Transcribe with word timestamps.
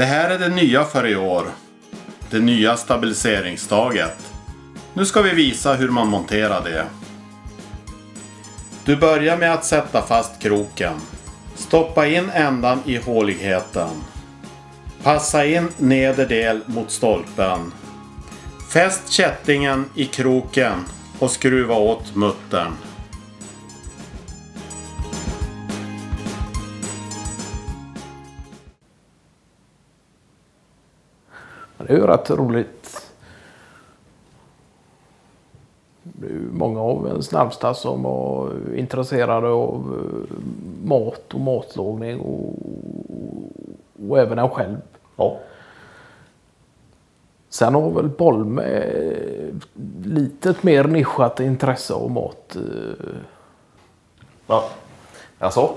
Det 0.00 0.06
här 0.06 0.30
är 0.30 0.38
det 0.38 0.48
nya 0.48 0.84
för 0.84 1.06
i 1.06 1.16
år. 1.16 1.46
Det 2.30 2.40
nya 2.40 2.76
stabiliseringsstaget. 2.76 4.32
Nu 4.94 5.06
ska 5.06 5.22
vi 5.22 5.30
visa 5.30 5.74
hur 5.74 5.88
man 5.88 6.08
monterar 6.08 6.64
det. 6.64 6.86
Du 8.84 8.96
börjar 8.96 9.36
med 9.36 9.52
att 9.52 9.64
sätta 9.64 10.02
fast 10.02 10.42
kroken. 10.42 10.94
Stoppa 11.54 12.06
in 12.06 12.30
ändan 12.30 12.82
i 12.86 12.96
håligheten. 12.96 13.90
Passa 15.02 15.44
in 15.44 15.68
nederdel 15.76 16.60
mot 16.66 16.90
stolpen. 16.90 17.72
Fäst 18.72 19.08
kättingen 19.08 19.84
i 19.94 20.04
kroken 20.04 20.84
och 21.18 21.30
skruva 21.30 21.74
åt 21.74 22.16
muttern. 22.16 22.72
Det 31.86 31.92
är 31.92 31.96
ju 31.96 32.06
rätt 32.06 32.30
roligt. 32.30 33.06
Det 36.02 36.26
är 36.26 36.40
många 36.52 36.80
av 36.80 37.06
ens 37.06 37.32
närmsta 37.32 37.74
som 37.74 38.04
är 38.04 38.74
intresserade 38.74 39.48
av 39.48 39.98
eh, 39.98 40.36
mat 40.88 41.34
och 41.34 41.40
matlagning 41.40 42.20
och, 42.20 42.54
och 44.08 44.18
även 44.18 44.38
en 44.38 44.48
själv. 44.50 44.76
Ja. 45.16 45.38
Sen 47.48 47.74
har 47.74 47.90
väl 47.90 48.08
Bolme 48.08 48.62
eh, 48.62 49.54
litet 50.04 50.62
mer 50.62 50.84
nischat 50.84 51.40
intresse 51.40 51.94
av 51.94 52.10
mat. 52.10 52.56
eh. 52.56 53.14
ja. 54.46 54.64
Alltså? 55.38 55.70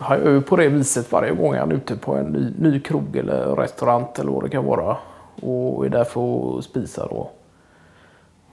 Gör 0.00 0.30
ju 0.30 0.40
på 0.40 0.56
det 0.56 0.68
viset 0.68 1.12
varje 1.12 1.34
gång 1.34 1.54
han 1.54 1.70
är 1.70 1.74
ute 1.74 1.96
på 1.96 2.14
en 2.14 2.26
ny, 2.26 2.70
ny 2.70 2.80
krog 2.80 3.16
eller 3.16 3.56
restaurang 3.56 4.06
eller 4.18 4.30
vad 4.32 4.42
det 4.42 4.48
kan 4.48 4.64
vara. 4.64 4.96
Och 5.42 5.86
är 5.86 5.88
där 5.88 6.04
för 6.04 6.58
att 6.58 6.64
spisa 6.64 7.06
då. 7.06 7.30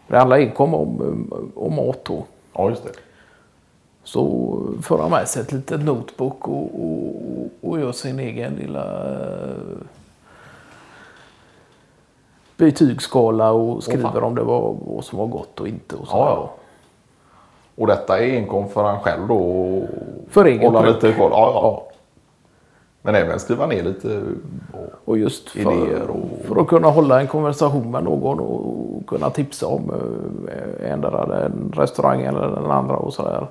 Det 0.08 0.18
handlar 0.18 0.38
enkom 0.38 0.74
om, 0.74 1.52
om 1.56 1.76
mat 1.76 2.06
då. 2.06 2.24
Ja, 2.54 2.70
just 2.70 2.84
det. 2.84 2.92
Så 4.04 4.60
för 4.82 4.98
han 4.98 5.12
med 5.12 5.28
sig 5.28 5.42
ett 5.42 5.52
litet 5.52 5.82
notebook 5.82 6.48
och, 6.48 6.84
och, 6.84 7.50
och 7.62 7.80
gör 7.80 7.92
sin 7.92 8.20
egen 8.20 8.56
lilla 8.56 9.12
eh, 9.12 9.78
betygsskala 12.58 13.52
och 13.52 13.84
skriver 13.84 14.10
fan. 14.12 14.24
om 14.24 14.36
det 14.36 14.44
var 14.44 14.76
vad 14.86 15.06
som 15.06 15.20
var 15.20 15.28
gott 15.28 15.60
och 15.60 15.68
inte. 15.68 15.96
Och 15.96 16.08
så 16.08 16.18
Ja, 16.18 16.30
ja. 16.30 16.61
Och 17.76 17.88
detta 17.88 18.20
är 18.20 18.38
enkom 18.38 18.70
för 18.70 18.84
han 18.84 19.00
själv 19.00 19.28
då? 19.28 19.38
och 19.38 19.88
För 20.30 20.46
egen 20.46 20.74
Hålla 20.74 20.90
lite 20.90 21.14
koll? 21.14 21.30
Ja, 21.32 21.52
ja. 21.54 21.88
Men 23.02 23.16
även 23.16 23.40
skriva 23.40 23.66
ner 23.66 23.84
lite? 23.84 24.22
Och... 24.74 24.90
Och 25.06 25.18
just 25.18 25.50
för, 25.50 25.60
Idéer 25.60 26.10
och- 26.10 26.46
för 26.48 26.62
att 26.62 26.68
kunna 26.68 26.88
hålla 26.88 27.22
en 27.22 27.28
konversation 27.28 27.92
med 27.92 28.04
någon 28.04 28.40
och 28.40 29.08
kunna 29.08 29.30
tipsa 29.30 29.68
om 29.68 29.92
eh, 30.48 30.92
endera 30.92 31.26
den 31.26 31.74
restaurang 31.76 32.22
eller 32.22 32.48
den 32.48 32.72
andra 32.72 32.96
och 32.96 33.14
sådär. 33.14 33.48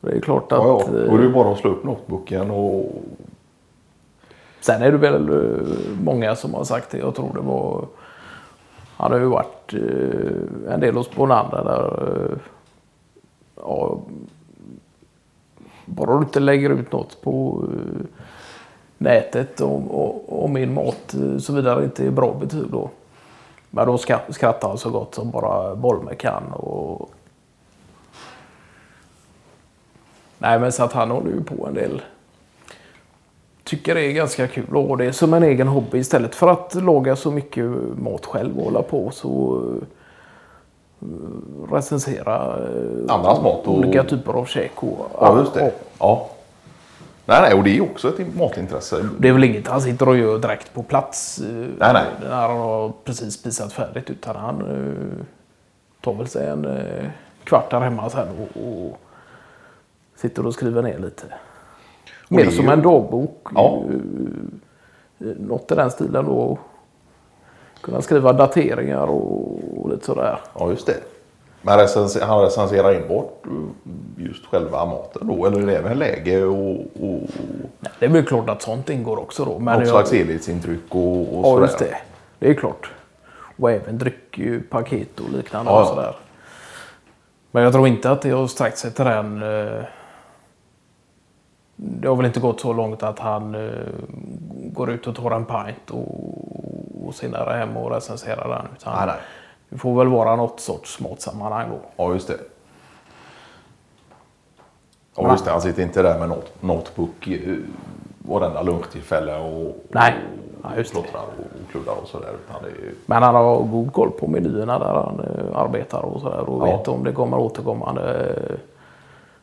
Det 0.00 0.16
är 0.16 0.20
klart 0.20 0.52
att... 0.52 0.58
Ja, 0.58 0.82
ja. 0.86 0.92
Då 0.92 0.98
är 0.98 1.02
det 1.04 1.14
eh, 1.16 1.22
ju 1.22 1.32
bara 1.32 1.52
att 1.52 1.58
slå 1.58 1.70
upp 1.70 1.84
notebooken 1.84 2.50
och... 2.50 2.92
Sen 4.60 4.82
är 4.82 4.92
det 4.92 4.98
väl 4.98 5.28
eh, 5.28 5.66
många 6.04 6.36
som 6.36 6.54
har 6.54 6.64
sagt 6.64 6.90
det. 6.90 6.98
Jag 6.98 7.14
tror 7.14 7.30
det 7.34 7.40
var... 7.40 7.84
Han 8.98 9.12
har 9.12 9.18
ju 9.18 9.26
varit 9.26 9.74
eh, 9.74 10.72
en 10.74 10.80
del 10.80 10.94
hos 10.96 11.10
Bonander 11.14 11.64
där... 11.64 12.12
eh, 12.32 12.38
Ja, 13.60 13.98
bara 15.84 16.12
du 16.16 16.18
inte 16.18 16.40
lägger 16.40 16.70
ut 16.70 16.92
något 16.92 17.22
på 17.22 17.64
eh, 17.72 18.06
nätet 18.98 19.60
om, 19.60 19.90
och, 19.90 20.42
och 20.42 20.50
min 20.50 20.74
mat 20.74 21.14
eh, 21.14 21.38
såvida 21.38 21.74
det 21.74 21.84
inte 21.84 22.06
är 22.06 22.10
bra 22.10 22.34
betyg 22.40 22.70
då. 22.70 22.90
Men 23.70 23.86
då 23.86 23.98
skrattar 23.98 24.68
han 24.68 24.78
så 24.78 24.90
gott 24.90 25.14
som 25.14 25.30
bara 25.30 25.74
Bolme 25.74 26.14
kan. 26.14 26.52
Och... 26.52 27.10
Nej 30.38 30.58
men 30.60 30.72
så 30.72 30.84
att 30.84 30.92
han 30.92 31.10
håller 31.10 31.30
ju 31.30 31.44
på 31.44 31.66
en 31.66 31.74
del 31.74 32.02
tycker 33.68 33.94
det 33.94 34.02
är 34.04 34.12
ganska 34.12 34.46
kul 34.46 34.76
och 34.76 34.98
det 34.98 35.04
är 35.04 35.12
som 35.12 35.34
en 35.34 35.42
egen 35.42 35.68
hobby 35.68 35.98
istället 35.98 36.34
för 36.34 36.48
att 36.48 36.74
laga 36.74 37.16
så 37.16 37.30
mycket 37.30 37.64
mat 37.98 38.26
själv 38.26 38.58
och 38.58 38.64
hålla 38.64 38.82
på 38.82 39.10
så 39.10 39.62
eh, 41.02 41.08
recensera 41.72 42.36
eh, 42.58 43.14
Andras 43.14 43.42
mat 43.42 43.66
och- 43.66 43.78
olika 43.78 44.04
typer 44.04 44.32
av 44.32 44.44
käk. 44.44 44.72
Och, 44.82 45.10
Ja, 45.20 45.38
just 45.38 45.54
det. 45.54 45.62
och 45.66 45.72
Ja. 45.98 46.28
Nej, 47.26 47.40
nej, 47.42 47.54
och 47.54 47.64
det 47.64 47.76
är 47.76 47.82
också 47.82 48.08
ett 48.08 48.36
matintresse. 48.36 49.08
Det 49.18 49.28
är 49.28 49.32
väl 49.32 49.44
inget 49.44 49.68
han 49.68 49.80
sitter 49.80 50.08
och 50.08 50.16
gör 50.16 50.38
direkt 50.38 50.74
på 50.74 50.82
plats. 50.82 51.38
eh, 51.40 51.46
Nej, 51.78 51.92
nej. 51.92 52.04
När 52.22 52.48
han 52.48 52.56
har 52.58 52.92
precis 53.04 53.34
spisat 53.34 53.72
färdigt. 53.72 54.10
Utan 54.10 54.36
han 54.36 54.62
tar 56.00 56.12
väl 56.14 56.28
sig 56.28 56.48
en 56.48 56.66
kvart 57.44 57.70
där 57.70 57.80
hemma 57.80 58.10
sen 58.10 58.28
och, 58.28 58.62
och 58.62 58.98
sitter 60.16 60.46
och 60.46 60.54
skriver 60.54 60.82
ner 60.82 60.98
lite. 60.98 61.24
Mer 62.28 62.50
som 62.50 62.64
ju- 62.64 62.70
en 62.70 62.82
dagbok. 62.82 63.46
Ja. 63.54 63.82
eh, 65.20 65.26
Något 65.38 65.72
i 65.72 65.74
den 65.74 65.90
stilen 65.90 66.24
då. 66.24 66.58
Kunna 67.80 68.02
skriva 68.02 68.32
dateringar 68.32 69.06
och, 69.06 69.90
lite 69.90 70.06
sådär. 70.06 70.38
Ja, 70.58 70.70
just 70.70 70.86
det. 70.86 70.96
Men 71.62 71.78
recense- 71.78 72.24
han 72.24 72.40
recenserar 72.42 72.94
enbart 72.94 73.46
eh, 73.46 74.24
just 74.24 74.46
själva 74.46 74.84
maten 74.84 75.26
då? 75.28 75.46
Eller 75.46 75.60
är 75.62 75.66
det 75.66 75.76
även 75.76 75.98
läge 75.98 76.44
och, 76.44 76.70
och 76.80 77.20
Nej, 77.80 77.92
det 77.98 78.06
är 78.06 78.10
väl 78.10 78.24
klart 78.26 78.48
att 78.48 78.62
sånt 78.62 78.90
ingår 78.90 79.18
också 79.18 79.44
då. 79.44 79.58
Men 79.58 79.64
något 79.78 79.88
jag- 79.88 79.88
slags 79.88 80.12
helhetsintryck 80.12 80.80
och, 80.94 81.20
och 81.20 81.28
Ja, 81.38 81.42
sådär? 81.42 81.62
just 81.62 81.78
det. 81.78 81.96
Det 82.38 82.48
är 82.50 82.54
klart. 82.54 82.90
Och 83.56 83.70
även 83.70 83.98
dryckpaket 83.98 85.20
och 85.20 85.30
liknande. 85.32 85.70
Ja, 85.70 85.80
och 85.80 85.86
sådär. 85.86 86.16
Men 87.50 87.62
jag 87.62 87.72
tror 87.72 87.88
inte 87.88 88.10
att 88.10 88.22
det 88.22 88.30
har 88.30 88.46
sträckt 88.46 88.78
sig 88.78 88.90
till 88.92 89.04
den... 89.04 89.42
eh, 89.42 89.82
Det 91.80 92.08
har 92.08 92.16
väl 92.16 92.26
inte 92.26 92.40
gått 92.40 92.60
så 92.60 92.72
långt 92.72 93.02
att 93.02 93.18
han 93.18 93.54
eh, 93.54 93.70
går 94.54 94.90
ut 94.90 95.06
och 95.06 95.16
tar 95.16 95.30
en 95.30 95.44
pint 95.44 95.90
och, 95.90 97.06
och 97.06 97.14
senare 97.14 97.56
hem 97.58 97.76
och 97.76 97.90
recenserar 97.90 98.48
den. 98.48 98.66
Utan 98.76 98.94
Nej, 98.96 99.06
nej. 99.06 99.16
Det 99.68 99.78
får 99.78 99.98
väl 99.98 100.08
vara 100.08 100.36
något 100.36 100.60
sorts 100.60 101.00
matsammanhang 101.00 101.68
då. 101.70 101.78
Ja, 102.04 102.12
just 102.12 102.28
det. 102.28 102.36
Ja, 105.16 105.30
just 105.32 105.44
det. 105.44 105.50
Han 105.50 105.60
sitter 105.60 105.82
inte 105.82 106.02
där 106.02 106.18
med 106.18 106.28
not 106.28 106.52
notebook 106.62 107.28
eh, 107.28 107.54
varenda 108.18 108.62
lunchtillfälle 108.62 109.38
och, 109.40 109.76
Nej. 109.88 110.14
och 110.62 110.70
Ja, 110.70 110.76
just 110.76 110.94
det. 110.94 111.00
plottrar 111.02 111.22
och, 111.22 111.28
och 111.64 111.70
kluddar 111.72 111.92
och 112.02 112.08
sådär. 112.08 112.28
Ju... 112.82 112.94
Men 113.06 113.22
han 113.22 113.34
har 113.34 113.62
god 113.62 113.92
koll 113.92 114.10
på 114.10 114.26
menyerna 114.26 114.78
där 114.78 114.94
han 114.94 115.20
eh, 115.20 115.58
arbetar 115.58 116.02
och 116.02 116.20
sådär. 116.20 116.48
Och 116.48 116.68
Ja. 116.68 116.76
vet 116.76 116.88
om 116.88 117.04
det 117.04 117.12
kommer 117.12 117.38
återkommande 117.38 118.34
eh, 118.50 118.56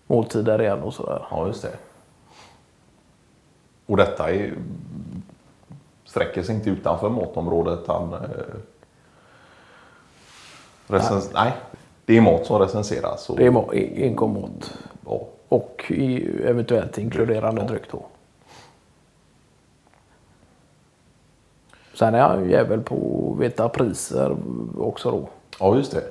måltider 0.07 0.61
igen 0.61 0.81
och 0.81 0.93
sådär. 0.93 1.21
Ja, 1.31 1.47
just 1.47 1.61
det. 1.61 1.71
Och 3.85 3.97
detta 3.97 4.31
är, 4.31 4.53
sträcker 6.05 6.43
sig 6.43 6.55
inte 6.55 6.69
utanför 6.69 7.09
matområdet. 7.09 7.87
Han, 7.87 8.13
eh, 8.13 8.19
recens, 10.87 11.31
nej. 11.33 11.53
det 12.05 12.17
är 12.17 12.21
mat 12.21 12.45
som 12.45 12.59
recenseras. 12.59 13.29
Och, 13.29 13.37
Det 13.37 13.45
är 13.45 14.03
enkom 14.05 14.33
mat. 14.33 14.77
ja, 15.05 15.27
Och 15.49 15.85
i, 15.89 16.27
eventuellt 16.43 16.97
inkluderande 16.97 17.61
dryck 17.63 17.91
då. 17.91 18.05
Sen 21.93 22.15
är 22.15 22.21
han 22.21 22.43
ju 22.45 22.51
jävel 22.51 22.81
på 22.81 23.29
att 23.33 23.41
veta 23.41 23.69
priser 23.69 24.37
också 24.77 25.11
då. 25.11 25.29
ja, 25.59 25.75
just 25.75 25.91
det. 25.91 26.03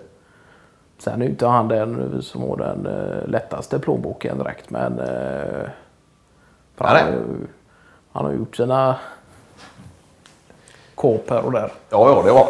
Sen 0.98 1.22
är 1.22 1.26
inte 1.26 1.46
han 1.46 1.68
den 1.68 2.22
som 2.22 2.42
har 2.42 2.56
den 2.56 2.86
eh, 2.86 3.28
lättaste 3.28 3.78
plånboken 3.78 4.38
direkt. 4.38 4.70
Men 4.70 4.98
eh, 4.98 5.68
Nej, 6.78 6.88
har 6.88 6.94
nej. 6.94 7.14
Han 8.14 8.24
har 8.24 8.32
gjort 8.32 8.56
sina 8.56 8.96
kåp 10.94 11.30
här 11.30 11.44
och 11.44 11.52
där. 11.52 11.72
Ja, 11.90 12.10
ja, 12.10 12.22
det 12.22 12.32
var 12.32 12.46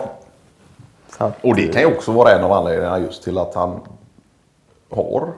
Så 1.09 1.25
att, 1.25 1.45
Och 1.45 1.57
det 1.57 1.73
kan 1.73 1.83
ju 1.83 1.97
också 1.97 2.13
vara 2.13 2.33
en 2.33 2.45
av 2.45 2.53
anledningarna 2.53 2.99
just 2.99 3.23
till 3.23 3.39
att 3.39 3.55
han 3.55 3.81
har 4.91 5.33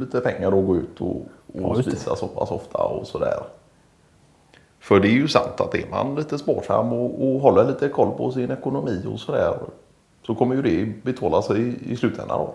lite 0.00 0.20
pengar 0.20 0.46
att 0.48 0.66
gå 0.66 0.76
ut 0.76 1.00
och, 1.00 1.22
och 1.62 1.76
spisa 1.76 2.16
så 2.16 2.28
pass 2.28 2.50
ofta 2.50 2.78
och 2.78 3.06
sådär. 3.06 3.42
För 4.80 5.00
det 5.00 5.08
är 5.08 5.12
ju 5.12 5.28
sant 5.28 5.60
att 5.60 5.74
är 5.74 5.90
man 5.90 6.14
lite 6.14 6.38
sparsam 6.38 6.92
och, 6.92 7.28
och 7.28 7.40
håller 7.40 7.64
lite 7.64 7.88
koll 7.88 8.16
på 8.16 8.32
sin 8.32 8.50
ekonomi 8.50 9.04
och 9.12 9.20
sådär 9.20 9.58
så 10.26 10.34
kommer 10.34 10.54
ju 10.54 10.62
det 10.62 11.02
betala 11.02 11.42
sig 11.42 11.60
i, 11.60 11.92
i 11.92 11.96
slutändan 11.96 12.38
då. 12.38 12.54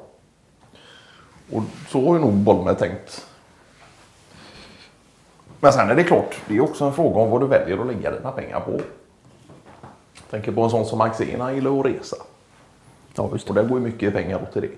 Och 1.58 1.64
så 1.90 2.08
har 2.08 2.16
ju 2.16 2.22
nog 2.22 2.34
Bolme 2.34 2.74
tänkt. 2.74 3.28
Men 5.64 5.74
sen 5.74 5.90
är 5.90 5.96
det 5.96 6.04
klart, 6.04 6.36
det 6.48 6.58
är 6.58 6.62
också 6.62 6.86
en 6.86 6.94
fråga 6.94 7.20
om 7.22 7.30
vad 7.30 7.42
du 7.42 7.48
väljer 7.48 7.78
att 7.78 7.88
lägga 7.88 8.12
dina 8.12 8.32
pengar 8.32 8.60
på. 8.60 8.80
Tänker 10.30 10.52
på 10.52 10.62
en 10.64 10.70
sån 10.70 10.86
som 10.86 11.02
Axén, 11.02 11.42
han 11.42 11.56
gillar 11.56 11.80
att 11.80 11.86
resa. 11.86 12.16
ja, 13.16 13.30
just 13.32 13.50
Och 13.50 13.56
det. 13.56 13.64
går 13.64 13.80
ju 13.80 13.86
mycket 13.86 14.14
pengar 14.14 14.42
åt 14.44 14.54
till 14.54 14.62
det. 14.62 14.70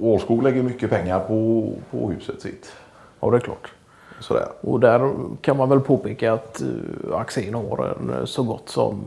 Årskog 0.00 0.42
lägger 0.42 0.62
mycket 0.62 0.90
pengar 0.90 1.20
på, 1.20 1.72
på 1.90 2.10
huset 2.10 2.40
sitt. 2.42 2.72
Ja, 3.20 3.30
det 3.30 3.36
är 3.36 3.40
klart. 3.40 3.72
Sådär. 4.20 4.48
Och 4.60 4.80
där 4.80 5.12
kan 5.40 5.56
man 5.56 5.68
väl 5.68 5.80
påpeka 5.80 6.32
att 6.32 6.62
uh, 6.62 7.16
Axén 7.16 7.54
har 7.54 7.96
en 8.00 8.10
eh, 8.18 8.24
så 8.24 8.42
gott 8.42 8.68
som 8.68 9.04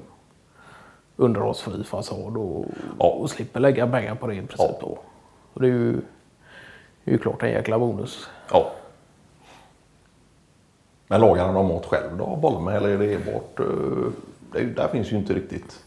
underhållsfri 1.15 1.83
fasad 1.83 2.37
och, 2.37 2.65
Ja. 2.99 3.05
och 3.05 3.29
slipper 3.29 3.59
lägga 3.59 3.87
pengar 3.87 4.15
på 4.15 4.27
det 4.27 4.33
i 4.35 4.37
princip. 4.41 4.59
Ja. 4.59 4.77
Då. 4.81 4.97
Och 5.53 5.61
det 5.61 5.67
är 5.67 5.71
ju, 5.71 5.91
det 7.03 7.11
är 7.11 7.11
ju 7.11 7.17
klart 7.17 7.43
en 7.43 7.49
jäkla 7.49 7.79
bonus. 7.79 8.29
Ja. 8.51 8.71
Men 11.13 11.21
lagar 11.21 11.45
han 11.45 11.53
någon 11.53 11.67
mat 11.67 11.85
själv 11.85 12.17
då, 12.17 12.35
Bolme? 12.35 12.71
Eller 12.71 12.89
är 12.89 12.97
det 12.97 13.13
enbart... 13.13 13.59
eh, 13.59 13.65
Det, 14.51 14.63
där 14.63 14.87
finns 14.87 15.11
ju 15.11 15.17
inte 15.17 15.33
riktigt 15.33 15.79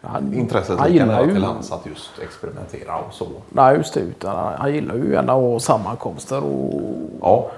Han, 0.00 0.34
intresset 0.34 0.78
han 0.78 0.92
gillar 0.92 1.24
ju, 1.24 1.32
till 1.32 1.44
hands 1.44 1.72
att 1.72 1.86
just 1.86 2.18
experimentera 2.18 2.96
och 2.98 3.12
så. 3.14 3.26
Nej, 3.48 3.76
just 3.76 3.94
det. 3.94 4.00
Utan 4.00 4.36
han, 4.36 4.54
han 4.58 4.74
gillar 4.74 4.94
ju 4.94 5.12
gärna 5.12 5.32
att 5.32 5.40
ha 5.40 5.60
sammankomster 5.60 6.44
och 6.44 6.82
Ja, 7.20 7.50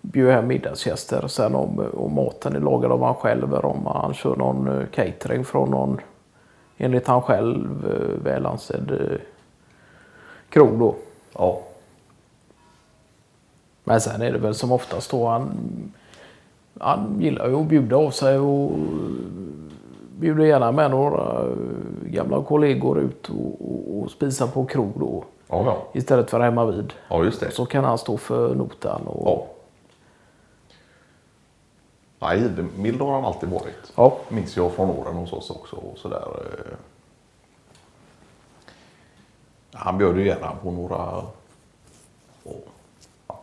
bjuda 0.00 0.32
hem 0.32 0.46
middagsgäster. 0.46 1.26
Sen 1.28 1.54
om, 1.54 1.86
om 1.94 2.14
maten 2.14 2.56
är 2.56 2.60
lagad 2.60 2.92
av 2.92 3.04
han 3.04 3.14
själv 3.14 3.52
eller 3.52 3.64
om 3.64 3.86
han 3.86 4.14
kör 4.14 4.36
någon 4.36 4.80
eh, 4.80 4.86
catering 4.86 5.44
från 5.44 5.70
någon 5.70 6.00
enligt 6.78 7.06
han 7.06 7.22
själv 7.22 7.86
eh, 7.86 8.24
väl 8.24 8.46
ansedd 8.46 9.18
krog 10.48 10.78
då. 10.78 10.94
ja, 11.32 11.62
Men 13.88 14.00
sen 14.00 14.22
är 14.22 14.32
det 14.32 14.38
väl 14.38 14.54
som 14.54 14.72
oftast 14.72 15.10
då 15.10 15.26
han, 15.28 15.50
han 16.80 17.16
gillar 17.20 17.48
ju 17.48 17.56
att 17.60 17.66
bjuda 17.66 17.96
av 17.96 18.10
sig 18.10 18.38
och 18.38 18.72
bjuder 20.18 20.44
gärna 20.44 20.72
med 20.72 20.90
några 20.90 21.44
gamla 22.06 22.42
kollegor 22.42 22.98
ut 22.98 23.28
och, 23.28 23.60
och, 23.70 24.02
och 24.02 24.10
spisa 24.10 24.46
på 24.46 24.64
krog 24.64 24.92
då. 24.96 25.24
ja, 25.48 25.62
ja. 25.66 25.82
Istället 25.92 26.30
för 26.30 26.40
hemma 26.40 26.64
vid. 26.64 26.92
ja 27.08 27.24
just 27.24 27.40
det. 27.40 27.50
Så 27.50 27.66
kan 27.66 27.84
han 27.84 27.98
stå 27.98 28.16
för 28.16 28.54
notan. 28.54 29.00
Och, 29.06 29.26
Ja. 29.26 29.46
Nej, 32.18 32.40
givmild 32.40 33.00
har 33.00 33.12
han 33.12 33.24
alltid 33.24 33.48
varit. 33.48 33.92
Ja. 33.96 34.16
Minns 34.28 34.56
jag 34.56 34.72
från 34.72 34.90
åren 34.90 35.14
hos 35.16 35.32
oss 35.32 35.50
också. 35.50 35.76
Och 35.76 35.98
sådär. 35.98 36.22
eh. 36.26 36.76
Han 39.72 39.98
bjöd 39.98 40.16
ju 40.18 40.26
gärna 40.26 40.52
på 40.62 40.70
några... 40.70 41.22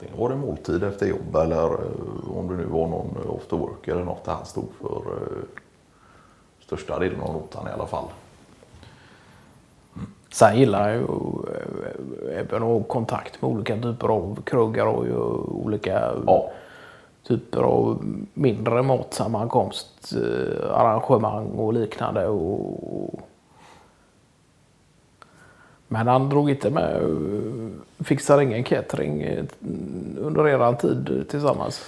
Antingen 0.04 0.22
var 0.22 0.30
det 0.30 0.36
måltid 0.36 0.84
efter 0.84 1.06
jobb 1.06 1.36
eller 1.36 1.64
eh, 1.64 2.38
om 2.38 2.48
det 2.48 2.56
nu 2.56 2.66
var 2.66 2.88
någon 2.88 3.18
eh, 3.26 3.36
after 3.36 3.58
work 3.58 3.88
eller 3.88 4.04
något 4.04 4.26
där 4.26 4.34
han 4.34 4.46
stod 4.46 4.70
för 4.82 4.98
eh, 4.98 5.44
största 6.66 7.00
delen 7.00 7.22
av 7.22 7.34
notan 7.34 7.68
i 7.68 7.72
alla 7.72 7.86
fall. 7.86 8.06
Sen 10.32 10.58
gillar 10.58 10.90
jag 10.90 10.98
ju 10.98 11.08
även 12.32 12.64
att 12.64 12.70
ha 12.70 12.84
kontakt 12.84 13.42
med 13.42 13.52
olika 13.52 13.76
typer 13.76 14.08
av 14.08 14.42
krögar 14.44 14.86
och 14.86 15.66
olika 15.66 16.12
Ja, 16.28 16.52
typer 17.28 17.62
av 17.62 18.06
mindre 18.34 18.82
matsammankomst, 18.82 20.14
arrangemang 20.72 21.48
och 21.48 21.74
liknande. 21.74 22.28
Och... 22.28 23.20
Men 25.94 26.08
han 26.08 26.30
drog 26.30 26.50
inte 26.50 26.70
med, 26.70 27.02
fixade 28.00 28.44
ingen 28.44 28.64
catering 28.64 29.22
eh, 29.22 29.46
under 30.18 30.48
eran 30.48 30.78
tid 30.78 31.26
tillsammans. 31.30 31.82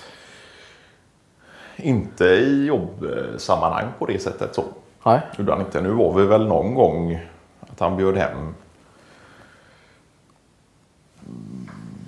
inte 1.75 2.25
i 2.25 2.65
jobbsammanhang 2.65 3.85
på 3.99 4.05
det 4.05 4.19
sättet 4.19 4.55
så. 4.55 4.63
Nej. 5.03 5.21
Han 5.37 5.59
inte. 5.59 5.81
Nu 5.81 5.89
var 5.89 6.13
vi 6.13 6.25
väl 6.25 6.47
någon 6.47 6.73
gång 6.73 7.19
att 7.59 7.79
han 7.79 7.97
bjöd 7.97 8.17
hem 8.17 8.53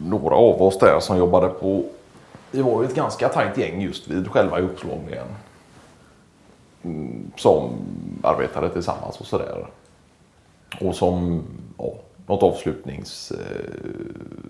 några 0.04 0.36
av 0.36 0.62
oss 0.62 0.80
där 0.80 1.00
som 1.00 1.18
jobbade 1.18 1.50
på... 1.50 1.84
Vi 2.52 2.62
var 2.62 2.82
ju 2.82 2.88
ett 2.88 2.96
ganska 2.96 3.30
tajt 3.30 3.58
gäng 3.58 3.82
just 3.82 4.08
vid 4.08 4.28
själva 4.28 4.60
ihopslagningen. 4.60 5.28
Mm, 6.84 7.32
Som 7.38 7.70
arbetade 8.24 8.70
tillsammans 8.70 9.20
och 9.20 9.26
sådär. 9.26 9.68
Och 10.82 10.96
som 10.96 11.44
något 12.28 12.44
avslutnings... 12.44 13.32
Eh, 13.32 14.48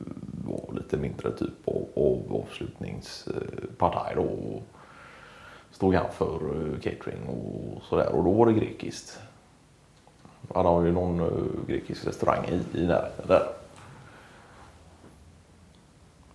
lite 0.77 0.97
mindre 0.97 1.31
typ 1.31 1.67
av, 1.67 1.87
av 1.95 2.41
avslutningspartaj 2.41 4.15
då. 4.15 4.21
Och 4.21 4.63
stod 5.71 5.95
han 5.95 6.11
för 6.11 6.33
eh, 6.33 6.79
catering 6.79 7.27
och 7.27 7.83
sådär. 7.83 8.15
Och 8.15 8.23
då 8.23 8.31
var 8.31 8.45
det 8.45 8.53
grekiskt. 8.53 9.19
Han 10.55 10.65
har 10.65 10.81
ju 10.81 10.91
någon 10.91 11.19
eh, 11.19 11.27
grekisk 11.67 12.07
restaurang 12.07 12.45
i, 12.45 12.61
i 12.77 12.87
närheten 12.87 13.27
där. 13.27 13.47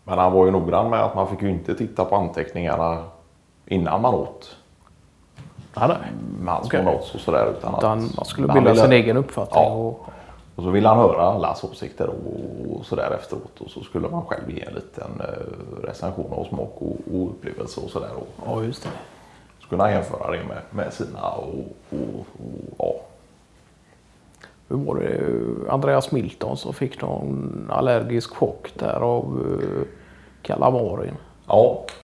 Men 0.04 0.18
han 0.18 0.32
var 0.32 0.44
ju 0.44 0.50
noggrann 0.50 0.90
med 0.90 1.00
att 1.00 1.14
man 1.14 1.28
fick 1.28 1.42
ju 1.42 1.50
inte 1.50 1.74
titta 1.74 2.04
på 2.04 2.16
anteckningarna 2.16 3.04
innan 3.66 4.00
man 4.02 4.14
åt. 4.14 4.56
Nej, 5.76 5.88
nej. 5.88 5.98
Med 6.40 6.54
hans 6.54 6.66
okay. 6.66 6.86
och 6.86 7.04
sådär. 7.04 7.54
Utan, 7.58 7.74
Utan 7.74 8.04
att 8.04 8.16
man 8.16 8.24
skulle 8.24 8.52
bilda 8.52 8.74
sin 8.74 8.92
egen 8.92 9.16
uppfattning. 9.16 9.64
Ja. 9.64 9.70
Och, 9.70 10.08
Och 10.54 10.62
så 10.62 10.70
ville 10.70 10.88
han 10.88 10.98
höra 10.98 11.22
allas 11.22 11.64
åsikter 11.64 12.08
och, 12.08 12.86
sådär 12.86 13.10
efteråt. 13.20 13.60
Och 13.60 13.70
så 13.70 13.82
skulle 13.82 14.08
man 14.08 14.24
själv 14.26 14.50
ge 14.50 14.62
en 14.62 14.74
liten 14.74 15.20
eh, 15.20 15.86
recension 15.86 16.32
av 16.32 16.44
smak 16.44 16.74
och, 16.78 17.30
upplevelse 17.30 17.80
och 17.80 17.90
sådär. 17.90 18.08
Ja, 18.46 18.62
just 18.62 18.82
det. 18.82 18.88
så 19.62 19.68
kunde 19.68 19.84
han 19.84 19.92
jämföra 19.92 20.30
det 20.30 20.44
med, 20.44 20.62
med 20.70 20.92
sina 20.92 21.28
och, 21.30 21.64
och, 21.90 22.26
och 22.38 22.64
ja. 22.78 22.94
Hur 24.68 24.76
var 24.76 24.96
det? 24.96 25.72
Andreas 25.72 26.12
Milton 26.12 26.56
som 26.56 26.74
fick 26.74 27.02
någon 27.02 27.66
allergisk 27.70 28.34
chock 28.34 28.72
där 28.78 29.00
av 29.00 29.40
uh, 29.40 29.82
kalamarin. 30.42 31.16
Ja, 31.46 31.84